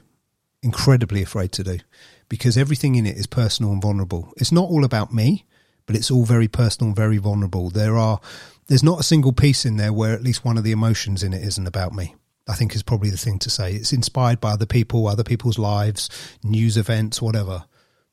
Incredibly 0.68 1.22
afraid 1.22 1.54
to 1.54 1.64
do, 1.64 1.80
because 2.28 2.58
everything 2.58 2.96
in 2.96 3.06
it 3.06 3.16
is 3.16 3.26
personal 3.26 3.72
and 3.72 3.82
vulnerable. 3.82 4.34
It's 4.36 4.52
not 4.52 4.70
all 4.70 4.84
about 4.84 5.14
me, 5.14 5.46
but 5.86 5.96
it's 5.96 6.12
all 6.12 6.26
very 6.26 6.50
personal 6.50 6.90
and 6.90 6.96
very 6.96 7.16
vulnerable. 7.20 7.70
There 7.70 7.96
are 7.96 8.20
there's 8.68 8.84
not 8.84 9.00
a 9.00 9.04
single 9.04 9.32
piece 9.32 9.66
in 9.66 9.78
there 9.78 9.94
where 9.94 10.14
at 10.14 10.24
least 10.24 10.44
one 10.44 10.58
of 10.58 10.66
the 10.66 10.74
emotions 10.74 11.24
in 11.24 11.34
it 11.34 11.42
isn't 11.42 11.68
about 11.68 11.94
me. 11.94 12.16
I 12.50 12.54
think 12.56 12.76
is 12.76 12.84
probably 12.84 13.10
the 13.10 13.16
thing 13.16 13.40
to 13.40 13.50
say. 13.50 13.76
It's 13.76 13.94
inspired 13.94 14.42
by 14.42 14.52
other 14.52 14.66
people, 14.66 15.08
other 15.08 15.24
people's 15.24 15.58
lives, 15.58 16.10
news 16.44 16.76
events, 16.76 17.22
whatever. 17.22 17.64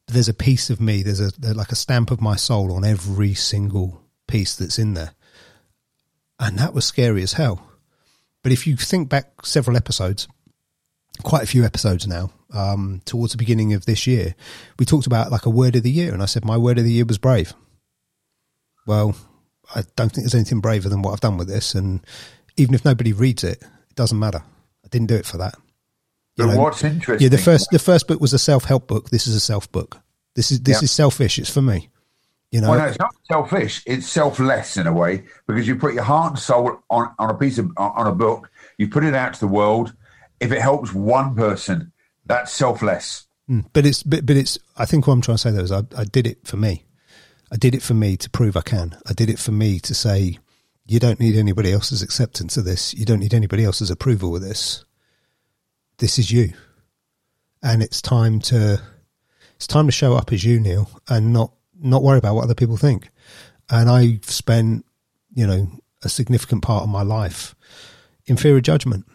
But 0.06 0.14
there's 0.14 0.28
a 0.28 0.34
piece 0.34 0.70
of 0.70 0.80
me. 0.80 1.02
There's 1.02 1.18
a 1.18 1.32
there's 1.36 1.56
like 1.56 1.72
a 1.72 1.76
stamp 1.76 2.12
of 2.12 2.20
my 2.20 2.36
soul 2.36 2.72
on 2.72 2.84
every 2.84 3.34
single 3.34 4.00
piece 4.28 4.54
that's 4.54 4.78
in 4.78 4.94
there, 4.94 5.14
and 6.38 6.56
that 6.58 6.72
was 6.72 6.84
scary 6.84 7.24
as 7.24 7.32
hell. 7.32 7.68
But 8.44 8.52
if 8.52 8.64
you 8.64 8.76
think 8.76 9.08
back 9.08 9.44
several 9.44 9.76
episodes, 9.76 10.28
quite 11.22 11.42
a 11.42 11.48
few 11.48 11.64
episodes 11.64 12.06
now, 12.06 12.30
um, 12.54 13.02
towards 13.04 13.32
the 13.32 13.38
beginning 13.38 13.72
of 13.74 13.84
this 13.86 14.06
year, 14.06 14.34
we 14.78 14.86
talked 14.86 15.06
about 15.06 15.30
like 15.30 15.46
a 15.46 15.50
word 15.50 15.76
of 15.76 15.82
the 15.82 15.90
year, 15.90 16.12
and 16.12 16.22
I 16.22 16.26
said 16.26 16.44
my 16.44 16.56
word 16.56 16.78
of 16.78 16.84
the 16.84 16.92
year 16.92 17.04
was 17.04 17.18
brave. 17.18 17.52
Well, 18.86 19.16
I 19.74 19.82
don't 19.96 20.10
think 20.10 20.24
there's 20.24 20.34
anything 20.34 20.60
braver 20.60 20.88
than 20.88 21.02
what 21.02 21.12
I've 21.12 21.20
done 21.20 21.36
with 21.36 21.48
this, 21.48 21.74
and 21.74 22.00
even 22.56 22.74
if 22.74 22.84
nobody 22.84 23.12
reads 23.12 23.44
it, 23.44 23.62
it 23.62 23.96
doesn't 23.96 24.18
matter. 24.18 24.42
I 24.84 24.88
didn't 24.88 25.08
do 25.08 25.16
it 25.16 25.26
for 25.26 25.38
that. 25.38 25.54
You 26.36 26.46
But 26.46 26.54
know, 26.54 26.60
what's 26.62 26.84
interesting? 26.84 27.24
yeah, 27.24 27.28
the 27.30 27.42
first 27.42 27.68
the 27.70 27.78
first 27.78 28.06
book 28.06 28.20
was 28.20 28.32
a 28.32 28.38
self 28.38 28.64
help 28.64 28.86
book. 28.88 29.10
This 29.10 29.26
is 29.26 29.34
a 29.34 29.40
self 29.40 29.70
book. 29.72 30.00
This 30.34 30.50
is 30.50 30.60
this 30.60 30.80
Yeah. 30.82 30.84
is 30.84 30.90
selfish. 30.90 31.38
It's 31.38 31.50
for 31.50 31.62
me. 31.62 31.90
You 32.50 32.60
know, 32.60 32.70
Well, 32.70 32.78
no, 32.80 32.84
it's 32.86 32.98
not 32.98 33.14
selfish. 33.30 33.82
It's 33.86 34.06
selfless 34.08 34.76
in 34.76 34.86
a 34.86 34.92
way 34.92 35.24
because 35.48 35.66
you 35.66 35.74
put 35.76 35.94
your 35.94 36.04
heart 36.04 36.32
and 36.32 36.38
soul 36.38 36.78
on, 36.90 37.10
on 37.18 37.30
a 37.30 37.34
piece 37.34 37.58
of 37.58 37.70
on 37.76 38.06
a 38.06 38.12
book. 38.14 38.50
You 38.78 38.88
put 38.88 39.04
it 39.04 39.14
out 39.14 39.34
to 39.34 39.40
the 39.40 39.48
world. 39.48 39.92
If 40.40 40.52
it 40.52 40.60
helps 40.60 40.92
one 40.92 41.34
person, 41.34 41.92
that's 42.26 42.52
selfless. 42.52 43.26
Hmm. 43.46 43.60
but 43.72 43.84
it's 43.84 44.02
but, 44.02 44.24
but 44.24 44.36
it's. 44.36 44.58
I 44.76 44.86
think 44.86 45.06
what 45.06 45.12
I'm 45.14 45.20
trying 45.20 45.36
to 45.36 45.42
say 45.42 45.50
though 45.50 45.60
is 45.60 45.72
I, 45.72 45.82
I 45.96 46.04
did 46.04 46.26
it 46.26 46.46
for 46.46 46.56
me. 46.56 46.84
I 47.52 47.56
did 47.56 47.74
it 47.74 47.82
for 47.82 47.94
me 47.94 48.16
to 48.16 48.30
prove 48.30 48.56
I 48.56 48.62
can. 48.62 48.96
I 49.06 49.12
did 49.12 49.30
it 49.30 49.38
for 49.38 49.52
me 49.52 49.78
to 49.80 49.94
say, 49.94 50.38
you 50.86 50.98
don't 50.98 51.20
need 51.20 51.36
anybody 51.36 51.72
else's 51.72 52.02
acceptance 52.02 52.56
of 52.56 52.64
this. 52.64 52.94
You 52.94 53.04
don't 53.04 53.20
need 53.20 53.34
anybody 53.34 53.64
else's 53.64 53.90
approval 53.90 54.34
of 54.34 54.42
this. 54.42 54.84
This 55.98 56.18
is 56.18 56.30
you. 56.30 56.52
And 57.62 57.82
it's 57.82 58.02
time 58.02 58.40
to 58.40 58.80
it's 59.56 59.66
time 59.66 59.86
to 59.86 59.92
show 59.92 60.14
up 60.14 60.32
as 60.32 60.44
you, 60.44 60.60
Neil, 60.60 60.90
and 61.08 61.32
not 61.32 61.52
not 61.78 62.02
worry 62.02 62.18
about 62.18 62.34
what 62.34 62.44
other 62.44 62.54
people 62.54 62.76
think. 62.76 63.10
And 63.70 63.88
I've 63.88 64.24
spent, 64.24 64.84
you 65.34 65.46
know, 65.46 65.68
a 66.02 66.08
significant 66.08 66.62
part 66.62 66.82
of 66.82 66.88
my 66.88 67.02
life 67.02 67.54
in 68.26 68.36
fear 68.36 68.56
of 68.56 68.62
judgment. 68.62 69.06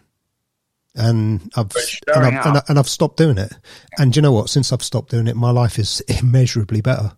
And 0.94 1.50
I've 1.56 1.70
and 2.14 2.24
I've, 2.26 2.46
and, 2.46 2.56
I, 2.58 2.62
and 2.68 2.78
I've 2.78 2.88
stopped 2.88 3.16
doing 3.16 3.38
it. 3.38 3.52
And 3.98 4.14
you 4.16 4.22
know 4.22 4.32
what? 4.32 4.50
Since 4.50 4.72
I've 4.72 4.82
stopped 4.82 5.10
doing 5.10 5.26
it, 5.28 5.36
my 5.36 5.50
life 5.50 5.78
is 5.78 6.00
immeasurably 6.08 6.80
better. 6.80 7.12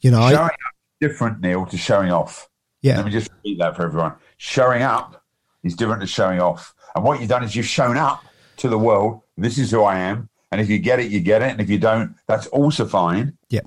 You 0.00 0.10
know, 0.10 0.20
Showing 0.28 0.36
I, 0.38 0.46
up 0.46 0.52
is 1.00 1.08
different, 1.08 1.40
Neil, 1.40 1.66
to 1.66 1.76
showing 1.76 2.10
off. 2.12 2.48
yeah, 2.80 2.96
Let 2.96 3.06
me 3.06 3.12
just 3.12 3.30
repeat 3.30 3.58
that 3.58 3.76
for 3.76 3.84
everyone. 3.84 4.14
Showing 4.36 4.82
up 4.82 5.24
is 5.64 5.74
different 5.74 6.00
to 6.00 6.06
showing 6.06 6.40
off. 6.40 6.74
And 6.94 7.04
what 7.04 7.20
you've 7.20 7.28
done 7.28 7.42
is 7.44 7.54
you've 7.56 7.66
shown 7.66 7.96
up 7.96 8.22
to 8.58 8.68
the 8.68 8.78
world. 8.78 9.20
This 9.36 9.58
is 9.58 9.70
who 9.70 9.82
I 9.82 9.98
am. 9.98 10.28
And 10.50 10.60
if 10.60 10.68
you 10.68 10.78
get 10.78 11.00
it, 11.00 11.10
you 11.10 11.20
get 11.20 11.40
it. 11.42 11.50
And 11.50 11.60
if 11.60 11.70
you 11.70 11.78
don't, 11.78 12.14
that's 12.26 12.46
also 12.48 12.86
fine. 12.86 13.36
yeah, 13.48 13.60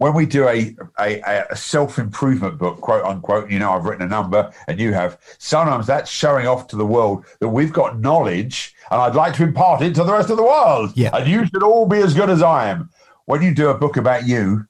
When 0.00 0.14
we 0.14 0.24
do 0.24 0.48
a, 0.48 0.74
a, 0.98 1.44
a 1.50 1.56
self 1.56 1.98
improvement 1.98 2.56
book, 2.56 2.80
quote 2.80 3.04
unquote, 3.04 3.50
you 3.50 3.58
know, 3.58 3.72
I've 3.72 3.84
written 3.84 4.06
a 4.06 4.08
number 4.08 4.50
and 4.66 4.80
you 4.80 4.94
have, 4.94 5.18
sometimes 5.36 5.86
that's 5.86 6.10
showing 6.10 6.46
off 6.46 6.68
to 6.68 6.76
the 6.76 6.86
world 6.86 7.26
that 7.40 7.50
we've 7.50 7.70
got 7.70 8.00
knowledge 8.00 8.74
and 8.90 8.98
I'd 8.98 9.14
like 9.14 9.34
to 9.34 9.42
impart 9.42 9.82
it 9.82 9.94
to 9.96 10.04
the 10.04 10.12
rest 10.12 10.30
of 10.30 10.38
the 10.38 10.42
world. 10.42 10.92
Yeah. 10.94 11.14
And 11.14 11.28
you 11.28 11.44
should 11.44 11.62
all 11.62 11.86
be 11.86 11.98
as 11.98 12.14
good 12.14 12.30
as 12.30 12.40
I 12.40 12.70
am. 12.70 12.88
When 13.26 13.42
you 13.42 13.54
do 13.54 13.68
a 13.68 13.74
book 13.76 13.98
about 13.98 14.26
you, 14.26 14.66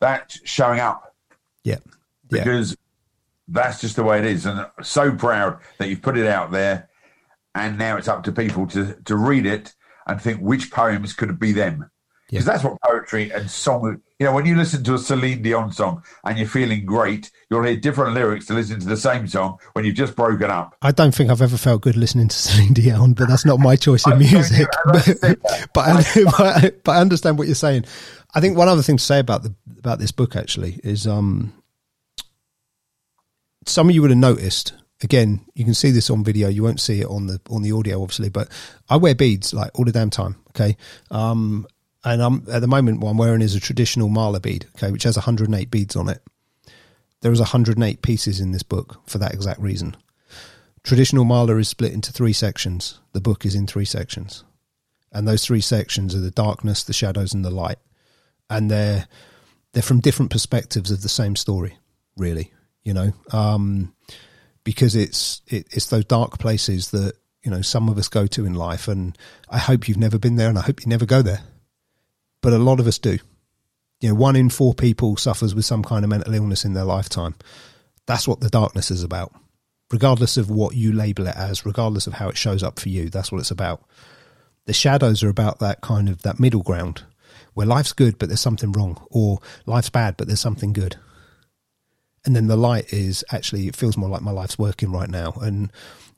that's 0.00 0.40
showing 0.48 0.80
up 0.80 1.14
yeah, 1.62 1.76
yeah. 2.30 2.42
because 2.42 2.74
that's 3.48 3.82
just 3.82 3.96
the 3.96 4.02
way 4.02 4.18
it 4.18 4.24
is. 4.24 4.46
And 4.46 4.66
so 4.80 5.12
proud 5.12 5.58
that 5.78 5.90
you've 5.90 6.00
put 6.00 6.16
it 6.16 6.26
out 6.26 6.52
there, 6.52 6.88
and 7.54 7.76
now 7.76 7.98
it's 7.98 8.08
up 8.08 8.24
to 8.24 8.32
people 8.32 8.66
to 8.68 8.94
to 9.04 9.14
read 9.14 9.44
it 9.44 9.74
and 10.06 10.20
think 10.22 10.40
which 10.40 10.70
poems 10.70 11.12
could 11.12 11.38
be 11.38 11.52
them. 11.52 11.90
Because 12.30 12.46
Yeah. 12.46 12.52
that's 12.52 12.64
what 12.64 12.80
poetry 12.82 13.30
and 13.32 13.50
song. 13.50 14.00
You 14.20 14.26
know, 14.26 14.32
when 14.32 14.46
you 14.46 14.54
listen 14.56 14.84
to 14.84 14.94
a 14.94 14.98
Celine 14.98 15.42
Dion 15.42 15.72
song 15.72 16.02
and 16.24 16.38
you're 16.38 16.46
feeling 16.46 16.84
great, 16.86 17.30
you'll 17.50 17.62
hear 17.64 17.76
different 17.76 18.14
lyrics 18.14 18.46
to 18.46 18.54
listen 18.54 18.78
to 18.78 18.86
the 18.86 18.96
same 18.96 19.26
song 19.26 19.58
when 19.72 19.84
you've 19.84 19.96
just 19.96 20.14
broken 20.14 20.50
up. 20.50 20.76
I 20.82 20.92
don't 20.92 21.14
think 21.14 21.30
I've 21.30 21.42
ever 21.42 21.56
felt 21.56 21.82
good 21.82 21.96
listening 21.96 22.28
to 22.28 22.36
Celine 22.38 22.72
Dion, 22.74 23.14
but 23.14 23.28
that's 23.28 23.44
not 23.44 23.58
my 23.58 23.74
choice 23.76 24.06
in 24.06 24.18
music. 24.18 24.68
But, 24.84 25.06
but, 25.74 25.78
I, 25.78 26.04
but, 26.38 26.84
but 26.84 26.92
I 26.92 27.00
understand 27.00 27.36
what 27.38 27.48
you're 27.48 27.54
saying. 27.54 27.84
I 28.34 28.40
think 28.40 28.56
one 28.56 28.68
other 28.68 28.82
thing 28.82 28.96
to 28.98 29.02
say 29.04 29.18
about 29.18 29.42
the 29.42 29.54
about 29.78 29.98
this 29.98 30.12
book 30.12 30.36
actually 30.36 30.78
is 30.84 31.06
um, 31.06 31.52
some 33.66 33.88
of 33.88 33.94
you 33.94 34.02
would 34.02 34.10
have 34.10 34.18
noticed. 34.18 34.74
Again, 35.02 35.40
you 35.54 35.64
can 35.64 35.72
see 35.74 35.90
this 35.90 36.10
on 36.10 36.22
video. 36.22 36.48
You 36.48 36.62
won't 36.62 36.80
see 36.80 37.00
it 37.00 37.06
on 37.06 37.26
the 37.26 37.40
on 37.48 37.62
the 37.62 37.72
audio, 37.72 38.02
obviously. 38.02 38.28
But 38.28 38.48
I 38.88 38.98
wear 38.98 39.14
beads 39.14 39.54
like 39.54 39.70
all 39.74 39.84
the 39.86 39.92
damn 39.92 40.10
time. 40.10 40.36
Okay, 40.50 40.76
um, 41.10 41.66
and 42.04 42.22
I'm 42.22 42.46
at 42.50 42.60
the 42.60 42.68
moment 42.68 43.00
what 43.00 43.10
I'm 43.10 43.18
wearing 43.18 43.42
is 43.42 43.54
a 43.54 43.60
traditional 43.60 44.08
mala 44.08 44.40
bead. 44.40 44.66
Okay, 44.76 44.90
which 44.90 45.02
has 45.04 45.16
108 45.16 45.70
beads 45.70 45.96
on 45.96 46.08
it. 46.08 46.22
There 47.20 47.32
is 47.32 47.40
108 47.40 48.02
pieces 48.02 48.40
in 48.40 48.52
this 48.52 48.62
book 48.62 49.00
for 49.06 49.18
that 49.18 49.34
exact 49.34 49.60
reason. 49.60 49.96
Traditional 50.82 51.26
mala 51.26 51.56
is 51.56 51.68
split 51.68 51.92
into 51.92 52.12
three 52.12 52.32
sections. 52.32 53.00
The 53.12 53.20
book 53.20 53.44
is 53.44 53.54
in 53.54 53.66
three 53.66 53.84
sections, 53.84 54.44
and 55.12 55.28
those 55.28 55.44
three 55.44 55.60
sections 55.60 56.14
are 56.14 56.20
the 56.20 56.30
darkness, 56.30 56.84
the 56.84 56.94
shadows, 56.94 57.34
and 57.34 57.44
the 57.44 57.50
light. 57.50 57.78
And 58.48 58.70
they're 58.70 59.06
they're 59.72 59.82
from 59.82 60.00
different 60.00 60.30
perspectives 60.30 60.90
of 60.90 61.02
the 61.02 61.08
same 61.08 61.36
story, 61.36 61.76
really. 62.16 62.52
You 62.82 62.94
know, 62.94 63.12
um, 63.30 63.94
because 64.64 64.96
it's 64.96 65.42
it, 65.48 65.66
it's 65.70 65.86
those 65.86 66.06
dark 66.06 66.38
places 66.38 66.90
that 66.92 67.12
you 67.42 67.50
know 67.50 67.60
some 67.60 67.90
of 67.90 67.98
us 67.98 68.08
go 68.08 68.26
to 68.28 68.46
in 68.46 68.54
life, 68.54 68.88
and 68.88 69.16
I 69.50 69.58
hope 69.58 69.86
you've 69.86 69.98
never 69.98 70.18
been 70.18 70.36
there, 70.36 70.48
and 70.48 70.58
I 70.58 70.62
hope 70.62 70.80
you 70.80 70.88
never 70.88 71.04
go 71.04 71.20
there. 71.20 71.42
But 72.42 72.52
a 72.52 72.58
lot 72.58 72.80
of 72.80 72.86
us 72.86 72.98
do. 72.98 73.18
You 74.00 74.10
know, 74.10 74.14
one 74.14 74.36
in 74.36 74.48
four 74.48 74.74
people 74.74 75.16
suffers 75.16 75.54
with 75.54 75.64
some 75.64 75.82
kind 75.82 76.04
of 76.04 76.10
mental 76.10 76.34
illness 76.34 76.64
in 76.64 76.72
their 76.72 76.84
lifetime. 76.84 77.34
That's 78.06 78.26
what 78.26 78.40
the 78.40 78.48
darkness 78.48 78.90
is 78.90 79.02
about 79.02 79.32
regardless 79.90 80.36
of 80.36 80.50
what 80.50 80.74
you 80.74 80.92
label 80.92 81.26
it 81.26 81.36
as, 81.36 81.66
regardless 81.66 82.06
of 82.06 82.14
how 82.14 82.28
it 82.28 82.36
shows 82.36 82.62
up 82.62 82.78
for 82.78 82.88
you. 82.88 83.10
That's 83.10 83.32
what 83.32 83.40
it's 83.40 83.50
about. 83.50 83.82
The 84.66 84.72
shadows 84.72 85.22
are 85.22 85.28
about 85.28 85.58
that 85.58 85.80
kind 85.80 86.08
of 86.08 86.22
that 86.22 86.38
middle 86.38 86.62
ground 86.62 87.02
where 87.54 87.66
life's 87.66 87.92
good 87.92 88.18
but 88.18 88.28
there's 88.28 88.40
something 88.40 88.72
wrong, 88.72 89.04
or 89.10 89.40
life's 89.66 89.90
bad 89.90 90.16
but 90.16 90.26
there's 90.26 90.40
something 90.40 90.72
good. 90.72 90.96
And 92.24 92.36
then 92.36 92.46
the 92.46 92.56
light 92.56 92.92
is 92.92 93.24
actually 93.32 93.66
it 93.66 93.76
feels 93.76 93.96
more 93.96 94.08
like 94.08 94.22
my 94.22 94.30
life's 94.30 94.58
working 94.58 94.92
right 94.92 95.08
now. 95.08 95.32
And 95.40 95.72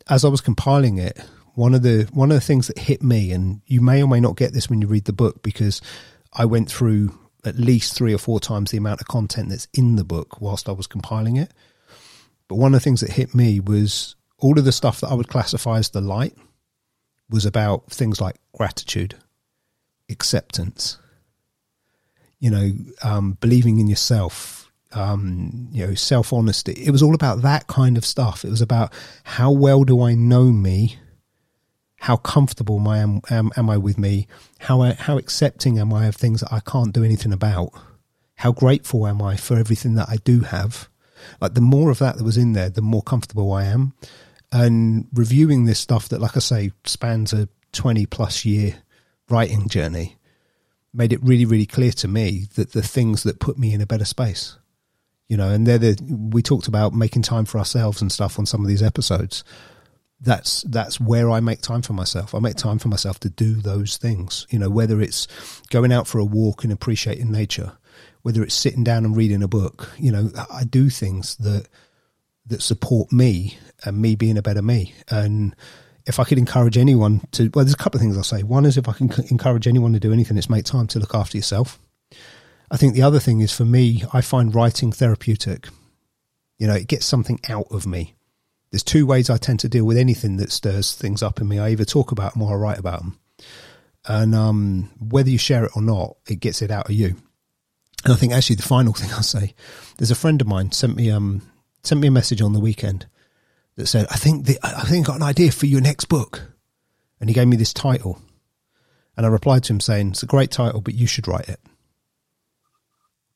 as 0.09 0.25
I 0.25 0.29
was 0.29 0.41
compiling 0.41 0.99
it, 0.99 1.19
one 1.55 1.75
of 1.75 1.83
the 1.83 2.09
one 2.12 2.31
of 2.31 2.35
the 2.35 2.41
things 2.41 2.67
that 2.67 2.79
hit 2.79 3.02
me, 3.02 3.33
and 3.33 3.62
you 3.67 3.81
may 3.81 4.02
or 4.02 4.09
may 4.09 4.21
not 4.21 4.37
get 4.37 4.52
this 4.52 4.69
when 4.69 4.83
you 4.83 4.88
read 4.88 5.05
the 5.05 5.12
book, 5.12 5.43
because 5.43 5.81
I 6.33 6.45
went 6.45 6.71
through 6.71 7.19
at 7.45 7.57
least 7.57 7.95
three 7.95 8.15
or 8.15 8.19
four 8.19 8.41
times 8.41 8.71
the 8.71 8.79
amount 8.79 9.01
of 9.01 9.09
content 9.09 9.49
that's 9.49 9.69
in 9.75 9.97
the 9.97 10.05
book 10.05 10.41
whilst 10.41 10.69
I 10.69 10.73
was 10.73 10.87
compiling 10.87 11.37
it. 11.37 11.53
But 12.49 12.57
one 12.57 12.75
of 12.75 12.81
the 12.81 12.85
things 12.85 13.01
that 13.01 13.12
hit 13.12 13.35
me 13.35 13.61
was 13.61 14.15
all 14.39 14.59
of 14.59 14.65
the 14.65 14.73
stuff 14.73 15.01
that 15.01 15.09
I 15.09 15.15
would 15.15 15.29
classify 15.29 15.79
as 15.79 15.91
the 15.91 16.01
light 16.01 16.37
was 17.31 17.47
about 17.47 17.91
things 17.91 18.21
like 18.21 18.37
gratitude, 18.53 19.17
acceptance, 20.11 20.99
you 22.39 22.51
know, 22.51 22.73
um, 23.03 23.39
believing 23.41 23.79
in 23.79 23.87
yourself, 23.87 24.71
um, 24.93 25.69
you 25.73 25.87
know, 25.87 25.95
self 25.95 26.33
honesty. 26.33 26.73
It 26.73 26.91
was 26.91 27.03
all 27.03 27.15
about 27.15 27.43
that 27.43 27.67
kind 27.69 27.97
of 27.97 28.05
stuff. 28.05 28.45
It 28.45 28.51
was 28.51 28.61
about 28.61 28.93
how 29.25 29.51
well 29.51 29.85
do 29.85 30.03
I 30.03 30.15
know 30.15 30.45
me? 30.45 30.99
How 32.02 32.16
comfortable 32.16 32.80
am 32.80 32.88
I, 32.88 32.99
am, 32.99 33.21
am, 33.30 33.52
am 33.56 33.71
I 33.71 33.76
with 33.76 33.97
me? 33.97 34.26
How, 34.59 34.82
how 34.82 35.18
accepting 35.18 35.78
am 35.78 35.92
I 35.92 36.06
of 36.06 36.16
things 36.16 36.40
that 36.40 36.52
I 36.52 36.59
can't 36.59 36.92
do 36.92 37.04
anything 37.04 37.32
about? 37.32 37.71
How 38.35 38.50
grateful 38.50 39.06
am 39.06 39.23
I 39.23 39.37
for 39.37 39.56
everything 39.56 39.94
that 39.94 40.09
I 40.09 40.16
do 40.16 40.40
have? 40.40 40.88
Like 41.40 41.54
the 41.54 41.61
more 41.61 41.90
of 41.90 42.00
that 42.00 42.16
that 42.16 42.25
was 42.25 42.37
in 42.37 42.54
there, 42.54 42.71
the 42.71 42.82
more 42.82 43.02
comfortable 43.02 43.52
I 43.52 43.66
am. 43.66 43.94
And 44.50 45.06
reviewing 45.12 45.64
this 45.64 45.78
stuff 45.78 46.09
that, 46.09 46.21
like 46.21 46.37
I 46.37 46.40
say, 46.40 46.73
spans 46.85 47.32
a 47.32 47.49
20 47.71 48.06
plus 48.06 48.44
year 48.44 48.82
writing 49.30 49.68
journey 49.68 50.16
made 50.92 51.12
it 51.12 51.23
really, 51.23 51.44
really 51.44 51.66
clear 51.66 51.92
to 51.92 52.09
me 52.09 52.49
that 52.56 52.73
the 52.73 52.82
things 52.82 53.23
that 53.23 53.38
put 53.38 53.61
me 53.61 53.73
in 53.73 53.80
a 53.80 53.87
better 53.87 54.04
space, 54.04 54.59
you 55.28 55.37
know, 55.37 55.50
and 55.50 55.68
they're 55.68 55.78
the, 55.78 55.97
we 56.32 56.42
talked 56.42 56.66
about 56.66 56.94
making 56.94 57.23
time 57.23 57.44
for 57.44 57.59
ourselves 57.59 58.02
and 58.02 58.11
stuff 58.11 58.40
on 58.40 58.44
some 58.47 58.61
of 58.61 58.66
these 58.66 58.82
episodes. 58.82 59.44
That's, 60.25 60.62
that's 60.62 61.00
where 61.00 61.31
I 61.31 61.41
make 61.41 61.62
time 61.62 61.83
for 61.83 61.95
myself. 61.95 62.33
I 62.33 62.38
make 62.38 62.55
time 62.55 62.79
for 62.79 62.87
myself 62.87 63.19
to 63.21 63.29
do 63.29 63.55
those 63.55 63.97
things, 63.97 64.47
you 64.50 64.59
know, 64.59 64.71
whether 64.71 65.00
it's 65.00 65.26
going 65.71 65.93
out 65.93 66.07
for 66.07 66.21
a 66.21 66.25
walk 66.25 66.62
and 66.62 66.73
appreciating 66.73 67.33
nature, 67.33 67.73
whether 68.23 68.43
it's 68.43 68.55
sitting 68.55 68.85
down 68.85 69.05
and 69.05 69.17
reading 69.17 69.43
a 69.43 69.49
book, 69.49 69.91
you 69.99 70.12
know, 70.12 70.31
I 70.52 70.62
do 70.62 70.91
things 70.91 71.35
that, 71.37 71.67
that 72.47 72.62
support 72.62 73.11
me 73.11 73.59
and 73.85 74.00
me 74.00 74.14
being 74.14 74.38
a 74.38 74.43
better 74.43 74.62
me. 74.62 74.95
And 75.09 75.57
if 76.07 76.21
I 76.21 76.25
could 76.25 76.38
encourage 76.38 76.79
anyone 76.79 77.23
to, 77.33 77.50
well, 77.52 77.64
there's 77.64 77.75
a 77.75 77.76
couple 77.76 77.99
of 77.99 78.02
things 78.02 78.17
I'll 78.17 78.23
say. 78.23 78.45
One 78.45 78.64
is 78.64 78.79
if 78.79 78.88
I 78.88 78.93
can 78.93 79.11
encourage 79.29 79.67
anyone 79.67 79.93
to 79.93 80.00
do 80.00 80.12
anything, 80.12 80.38
it's 80.38 80.50
make 80.50 80.64
time 80.64 80.87
to 80.88 81.00
look 81.00 81.17
after 81.17 81.37
yourself. 81.37 81.81
I 82.71 82.76
think 82.76 82.95
the 82.95 83.02
other 83.02 83.19
thing 83.19 83.41
is 83.41 83.52
for 83.52 83.64
me, 83.64 84.05
I 84.12 84.21
find 84.21 84.55
writing 84.55 84.93
therapeutic. 84.93 85.69
You 86.59 86.69
know, 86.69 86.75
it 86.75 86.87
gets 86.87 87.07
something 87.07 87.41
out 87.49 87.67
of 87.71 87.87
me. 87.87 88.14
There's 88.73 88.83
two 88.83 89.05
ways 89.05 89.29
I 89.29 89.37
tend 89.37 89.61
to 89.61 89.69
deal 89.69 89.85
with 89.85 89.99
anything 89.99 90.38
that 90.38 90.50
stirs 90.50 90.95
things 90.95 91.23
up 91.23 91.43
in 91.43 91.47
me. 91.47 91.59
I 91.59 91.69
either 91.69 91.85
talk 91.85 92.11
about 92.11 92.33
them 92.33 92.43
or 92.43 92.55
I 92.55 92.57
write 92.57 92.79
about 92.79 93.00
them. 93.00 93.19
And 94.09 94.35
um, 94.35 94.91
whether 94.99 95.29
you 95.29 95.37
share 95.37 95.67
it 95.67 95.73
or 95.76 95.83
not, 95.83 96.17
it 96.26 96.41
gets 96.41 96.62
it 96.62 96.71
out 96.71 96.87
of 96.87 96.95
you. 96.95 97.17
And 98.05 98.14
I 98.14 98.17
think 98.17 98.33
actually 98.33 98.57
the 98.57 98.62
final 98.62 98.93
thing 98.95 99.11
I'll 99.12 99.23
say, 99.23 99.55
there's 99.99 100.11
a 100.11 100.17
friend 100.17 100.41
of 100.41 100.49
mine 100.49 100.73
sent 100.73 100.97
me 100.97 101.11
um 101.11 101.43
sent 101.85 102.00
me 102.00 102.09
a 102.09 102.12
message 102.12 102.41
on 102.41 102.55
the 102.55 102.61
weekend 102.61 103.07
that 103.76 103.87
said, 103.87 104.07
I 104.11 104.17
think 104.17 104.47
the, 104.47 104.59
I 104.62 104.85
think 104.85 105.07
I 105.07 105.12
got 105.12 105.17
an 105.17 105.23
idea 105.23 105.52
for 105.52 105.67
your 105.67 105.81
next 105.81 106.07
book. 106.07 106.43
And 107.21 107.29
he 107.29 107.35
gave 107.35 107.49
me 107.49 107.57
this 107.57 107.75
title. 107.75 108.21
And 109.17 109.26
I 109.26 109.29
replied 109.29 109.64
to 109.64 109.75
him 109.75 109.81
saying, 109.81 110.12
It's 110.12 110.23
a 110.23 110.26
great 110.26 110.50
title, 110.50 110.81
but 110.81 110.95
you 110.95 111.07
should 111.07 111.29
write 111.29 111.49
it. 111.49 111.61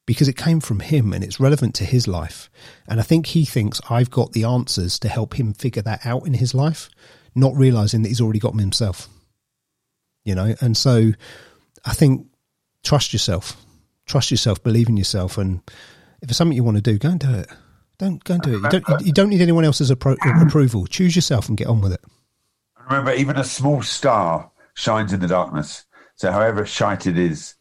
Because 0.06 0.28
it 0.28 0.36
came 0.36 0.60
from 0.60 0.80
him 0.80 1.12
and 1.12 1.24
it's 1.24 1.40
relevant 1.40 1.74
to 1.76 1.84
his 1.84 2.06
life. 2.06 2.48
And 2.86 3.00
I 3.00 3.02
think 3.02 3.26
he 3.26 3.44
thinks 3.44 3.80
I've 3.90 4.10
got 4.10 4.32
the 4.32 4.44
answers 4.44 4.98
to 5.00 5.08
help 5.08 5.34
him 5.34 5.52
figure 5.52 5.82
that 5.82 6.06
out 6.06 6.26
in 6.26 6.34
his 6.34 6.54
life, 6.54 6.88
not 7.34 7.56
realizing 7.56 8.02
that 8.02 8.08
he's 8.08 8.20
already 8.20 8.38
got 8.38 8.52
them 8.52 8.60
himself. 8.60 9.08
You 10.24 10.34
know, 10.34 10.54
and 10.60 10.76
so 10.76 11.12
I 11.84 11.92
think 11.92 12.26
trust 12.84 13.12
yourself, 13.12 13.56
trust 14.06 14.30
yourself, 14.30 14.62
believe 14.62 14.88
in 14.88 14.96
yourself. 14.96 15.38
And 15.38 15.60
if 16.22 16.28
it's 16.28 16.38
something 16.38 16.56
you 16.56 16.64
want 16.64 16.76
to 16.76 16.82
do, 16.82 16.98
go 16.98 17.10
and 17.10 17.20
do 17.20 17.34
it. 17.34 17.48
Don't 17.98 18.22
go 18.22 18.34
and 18.34 18.42
do 18.42 18.56
it. 18.56 18.72
You 18.72 18.80
don't, 18.80 19.06
you 19.06 19.12
don't 19.12 19.28
need 19.28 19.40
anyone 19.40 19.64
else's 19.64 19.90
appro- 19.90 20.18
approval. 20.46 20.86
Choose 20.86 21.16
yourself 21.16 21.48
and 21.48 21.56
get 21.56 21.66
on 21.66 21.80
with 21.80 21.92
it. 21.92 22.04
Remember, 22.88 23.12
even 23.12 23.36
a 23.36 23.44
small 23.44 23.82
star 23.82 24.50
shines 24.74 25.12
in 25.12 25.20
the 25.20 25.26
darkness. 25.26 25.84
So, 26.14 26.30
however 26.30 26.64
shite 26.64 27.06
it 27.06 27.18
is, 27.18 27.54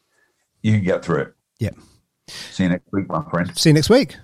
you 0.62 0.74
can 0.74 0.84
get 0.84 1.04
through 1.04 1.22
it. 1.22 1.34
Yeah. 1.60 1.72
See 2.28 2.64
you 2.64 2.70
next 2.70 2.92
week, 2.92 3.08
my 3.08 3.24
friend. 3.30 3.56
See 3.58 3.70
you 3.70 3.74
next 3.74 3.90
week. 3.90 4.18